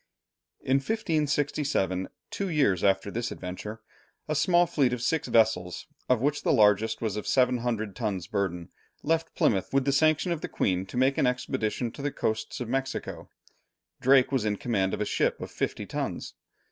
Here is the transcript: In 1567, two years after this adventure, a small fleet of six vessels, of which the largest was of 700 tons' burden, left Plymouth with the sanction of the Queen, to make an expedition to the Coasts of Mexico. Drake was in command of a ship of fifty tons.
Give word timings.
In 0.61 0.77
1567, 0.77 2.09
two 2.31 2.49
years 2.49 2.83
after 2.83 3.11
this 3.11 3.31
adventure, 3.31 3.81
a 4.27 4.33
small 4.33 4.65
fleet 4.65 4.93
of 4.93 5.01
six 5.03 5.27
vessels, 5.27 5.85
of 6.09 6.21
which 6.21 6.41
the 6.41 6.51
largest 6.51 7.01
was 7.03 7.15
of 7.17 7.27
700 7.27 7.95
tons' 7.95 8.25
burden, 8.25 8.69
left 9.03 9.35
Plymouth 9.35 9.71
with 9.71 9.85
the 9.85 9.91
sanction 9.91 10.31
of 10.31 10.41
the 10.41 10.49
Queen, 10.49 10.87
to 10.87 10.97
make 10.97 11.19
an 11.19 11.27
expedition 11.27 11.91
to 11.91 12.01
the 12.01 12.11
Coasts 12.11 12.59
of 12.59 12.67
Mexico. 12.67 13.29
Drake 13.99 14.31
was 14.31 14.43
in 14.43 14.55
command 14.55 14.95
of 14.95 15.01
a 15.01 15.05
ship 15.05 15.39
of 15.39 15.51
fifty 15.51 15.85
tons. 15.85 16.33